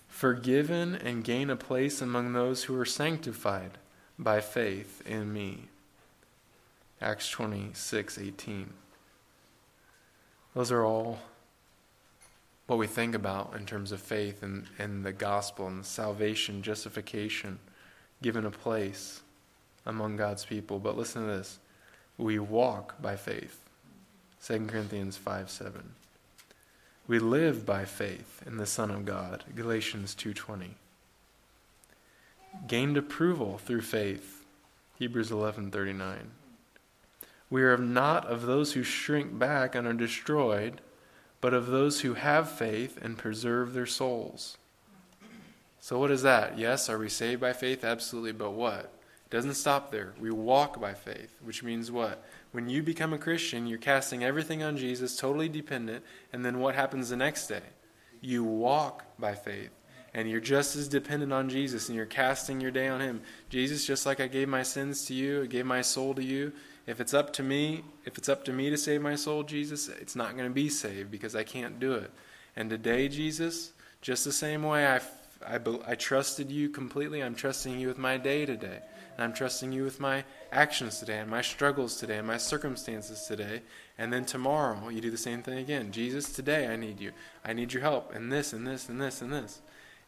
[0.08, 3.72] Forgiven and gain a place among those who are sanctified,
[4.18, 5.66] by faith in me.
[7.00, 8.74] Acts 26 18.
[10.56, 11.20] Those are all
[12.68, 17.60] what we think about in terms of faith and, and the gospel and salvation, justification,
[18.22, 19.22] given a place
[19.86, 20.78] among God's people.
[20.78, 21.60] But listen to this
[22.18, 23.64] we walk by faith.
[24.44, 25.94] 2 Corinthians 5 7.
[27.08, 29.46] We live by faith in the Son of God.
[29.56, 30.76] Galatians 2:20.
[32.68, 34.46] Gained approval through faith.
[35.00, 36.32] Hebrews 11:39.
[37.50, 40.82] We are not of those who shrink back and are destroyed,
[41.42, 44.58] but of those who have faith and preserve their souls.
[45.80, 46.58] So, what is that?
[46.58, 47.84] Yes, are we saved by faith?
[47.84, 48.92] Absolutely, but what?
[49.26, 50.14] It doesn't stop there.
[50.20, 52.24] We walk by faith, which means what?
[52.52, 56.76] When you become a Christian, you're casting everything on Jesus, totally dependent, and then what
[56.76, 57.62] happens the next day?
[58.22, 59.72] You walk by faith
[60.14, 63.22] and you're just as dependent on Jesus and you're casting your day on Him.
[63.50, 66.54] Jesus, just like I gave my sins to you, I gave my soul to you,
[66.88, 69.90] if it's up to me, if it's up to me to save my soul, Jesus,
[69.90, 72.10] it's not going to be saved because I can't do it.
[72.56, 75.02] And today, Jesus, just the same way I,
[75.46, 78.80] I, I trusted you completely, I'm trusting you with my day today.
[79.16, 83.26] And I'm trusting you with my actions today, and my struggles today, and my circumstances
[83.28, 83.64] today.
[83.98, 85.92] And then tomorrow, you do the same thing again.
[85.92, 87.12] Jesus, today I need you.
[87.44, 89.60] I need your help and this, and this, and this, and this.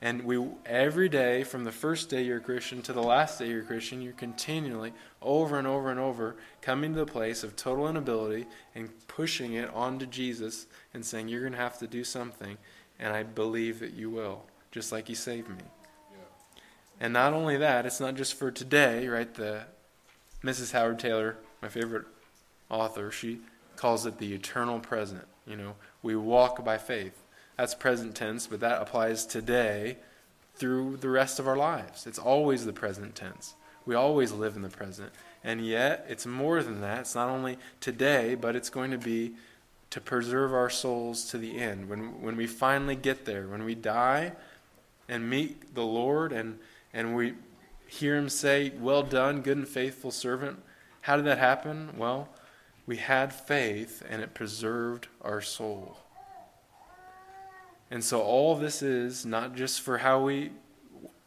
[0.01, 3.49] And we every day, from the first day you're a Christian to the last day
[3.49, 7.57] you're a Christian, you're continually, over and over and over, coming to the place of
[7.57, 8.45] total inability
[8.75, 12.57] and pushing it onto Jesus and saying, You're going to have to do something,
[12.97, 15.55] and I believe that you will, just like you saved me.
[16.11, 16.61] Yeah.
[17.01, 19.33] And not only that, it's not just for today, right?
[19.33, 19.63] The
[20.43, 20.71] Mrs.
[20.71, 22.05] Howard Taylor, my favorite
[22.69, 23.39] author, she
[23.75, 25.27] calls it the eternal present.
[25.45, 27.18] You know, we walk by faith.
[27.59, 29.97] That's present tense, but that applies today
[30.55, 32.07] through the rest of our lives.
[32.07, 33.53] It's always the present tense.
[33.85, 35.11] We always live in the present.
[35.43, 36.99] And yet, it's more than that.
[36.99, 39.33] It's not only today, but it's going to be
[39.89, 41.89] to preserve our souls to the end.
[41.89, 44.31] When, when we finally get there, when we die
[45.09, 46.59] and meet the Lord and,
[46.93, 47.33] and we
[47.87, 50.59] hear Him say, Well done, good and faithful servant,
[51.01, 51.89] how did that happen?
[51.97, 52.29] Well,
[52.85, 55.97] we had faith and it preserved our soul.
[57.91, 60.51] And so all this is not just for how we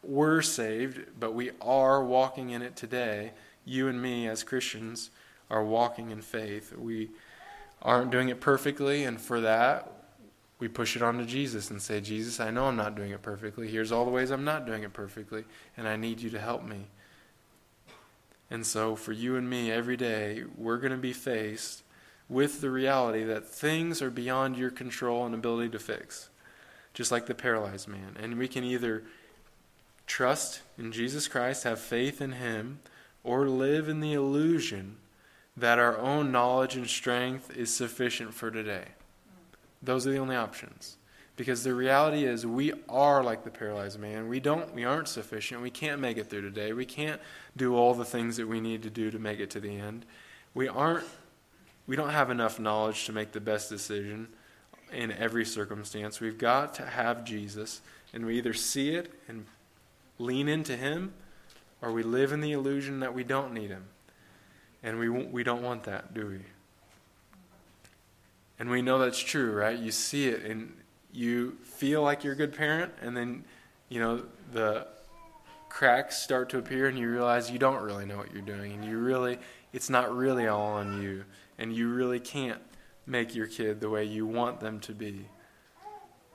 [0.01, 3.31] were saved, but we are walking in it today.
[3.65, 5.09] You and me, as Christians,
[5.49, 6.73] are walking in faith.
[6.75, 7.11] We
[7.81, 9.91] aren't doing it perfectly, and for that,
[10.59, 13.67] we push it onto Jesus and say, Jesus, I know I'm not doing it perfectly.
[13.67, 15.43] Here's all the ways I'm not doing it perfectly,
[15.75, 16.87] and I need you to help me.
[18.49, 21.83] And so, for you and me, every day, we're going to be faced
[22.29, 26.29] with the reality that things are beyond your control and ability to fix
[26.93, 28.15] just like the paralyzed man.
[28.19, 29.03] And we can either
[30.05, 32.79] trust in Jesus Christ, have faith in Him,
[33.23, 34.97] or live in the illusion
[35.55, 38.85] that our own knowledge and strength is sufficient for today.
[39.81, 40.97] Those are the only options.
[41.35, 44.27] Because the reality is we are like the paralyzed man.
[44.27, 45.61] We don't we aren't sufficient.
[45.61, 46.73] We can't make it through today.
[46.73, 47.19] We can't
[47.57, 50.05] do all the things that we need to do to make it to the end.
[50.53, 51.05] We aren't
[51.87, 54.27] we don't have enough knowledge to make the best decision
[54.93, 56.19] in every circumstance.
[56.19, 57.81] We've got to have Jesus,
[58.13, 59.45] and we either see it and
[60.19, 61.13] lean into Him,
[61.81, 63.85] or we live in the illusion that we don't need Him.
[64.83, 66.39] And we, we don't want that, do we?
[68.59, 69.77] And we know that's true, right?
[69.77, 70.73] You see it, and
[71.11, 73.43] you feel like you're a good parent, and then,
[73.89, 74.87] you know, the
[75.69, 78.85] cracks start to appear, and you realize you don't really know what you're doing, and
[78.85, 79.39] you really,
[79.73, 81.23] it's not really all on you,
[81.57, 82.61] and you really can't
[83.05, 85.25] make your kid the way you want them to be.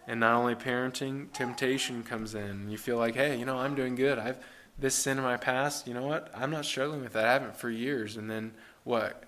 [0.06, 2.70] And not only parenting, temptation comes in.
[2.70, 4.18] You feel like, hey, you know, I'm doing good.
[4.18, 4.38] I've
[4.78, 6.30] this sin in my past, you know what?
[6.34, 7.24] I'm not struggling with that.
[7.24, 8.16] I haven't for years.
[8.16, 8.52] And then
[8.84, 9.24] what?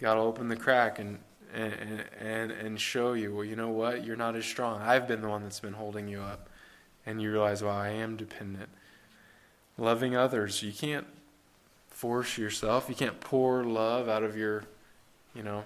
[0.00, 1.18] God will open the crack and
[1.52, 4.04] and and and show you, well, you know what?
[4.04, 4.80] You're not as strong.
[4.80, 6.48] I've been the one that's been holding you up.
[7.04, 8.68] And you realize, well, I am dependent.
[9.76, 11.06] Loving others, you can't
[11.88, 12.86] force yourself.
[12.88, 14.64] You can't pour love out of your,
[15.34, 15.64] you know,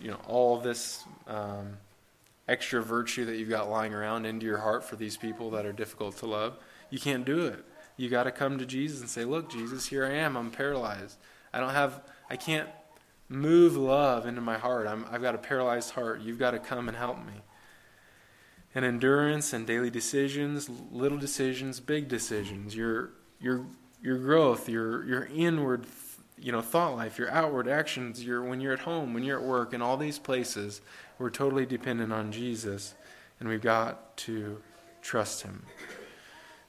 [0.00, 1.76] you know, all this um,
[2.48, 5.72] extra virtue that you've got lying around into your heart for these people that are
[5.72, 6.56] difficult to love.
[6.90, 7.64] You can't do it.
[7.96, 10.36] You got to come to Jesus and say, "Look, Jesus, here I am.
[10.36, 11.16] I'm paralyzed.
[11.52, 12.02] I don't have.
[12.28, 12.68] I can't
[13.28, 14.86] move love into my heart.
[14.86, 16.20] I'm, I've got a paralyzed heart.
[16.20, 17.42] You've got to come and help me."
[18.74, 22.74] And endurance and daily decisions, little decisions, big decisions.
[22.74, 23.66] Your your
[24.02, 25.86] your growth, your your inward
[26.42, 29.44] you know thought life, your outward actions, your when you're at home, when you're at
[29.44, 30.80] work, in all these places,
[31.18, 32.94] we're totally dependent on Jesus,
[33.38, 34.60] and we've got to
[35.00, 35.64] trust Him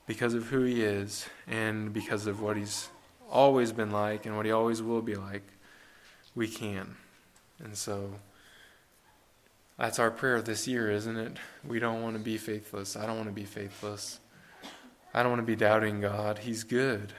[0.05, 2.89] because of who He is and because of what He's
[3.29, 5.43] always been like and what He always will be like,
[6.35, 6.95] we can.
[7.63, 8.11] And so
[9.77, 11.37] that's our prayer this year, isn't it?
[11.67, 12.95] We don't want to be faithless.
[12.95, 14.19] I don't want to be faithless.
[15.13, 16.39] I don't want to be doubting God.
[16.39, 17.13] He's good.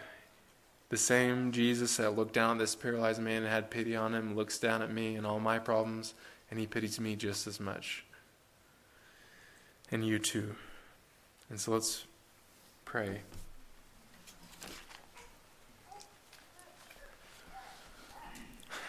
[0.90, 4.36] The same Jesus that looked down at this paralyzed man and had pity on him
[4.36, 6.14] looks down at me and all my problems,
[6.50, 8.04] and he pities me just as much.
[9.90, 10.54] And you too.
[11.50, 12.04] And so let's
[12.84, 13.20] pray.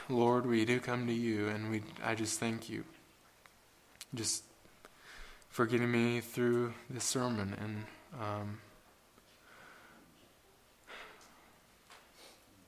[0.07, 2.83] Lord, we do come to you, and we I just thank you.
[4.13, 4.43] Just
[5.49, 7.85] for getting me through this sermon and
[8.21, 8.57] um,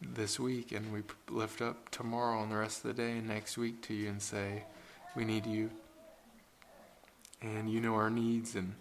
[0.02, 3.58] this week, and we lift up tomorrow and the rest of the day and next
[3.58, 4.64] week to you and say,
[5.16, 5.70] We need you.
[7.42, 8.76] And you know our needs, and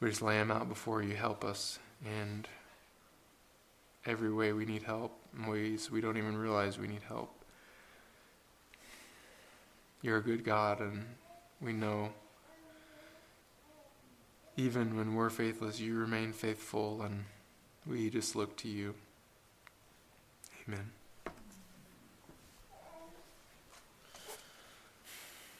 [0.00, 1.14] we just lay them out before you.
[1.14, 1.78] Help us.
[2.04, 2.48] And
[4.06, 7.34] every way we need help, in ways we don't even realize we need help.
[10.02, 11.04] You're a good God, and
[11.60, 12.10] we know
[14.56, 17.24] even when we're faithless, you remain faithful, and
[17.86, 18.94] we just look to you.
[20.70, 20.99] Amen.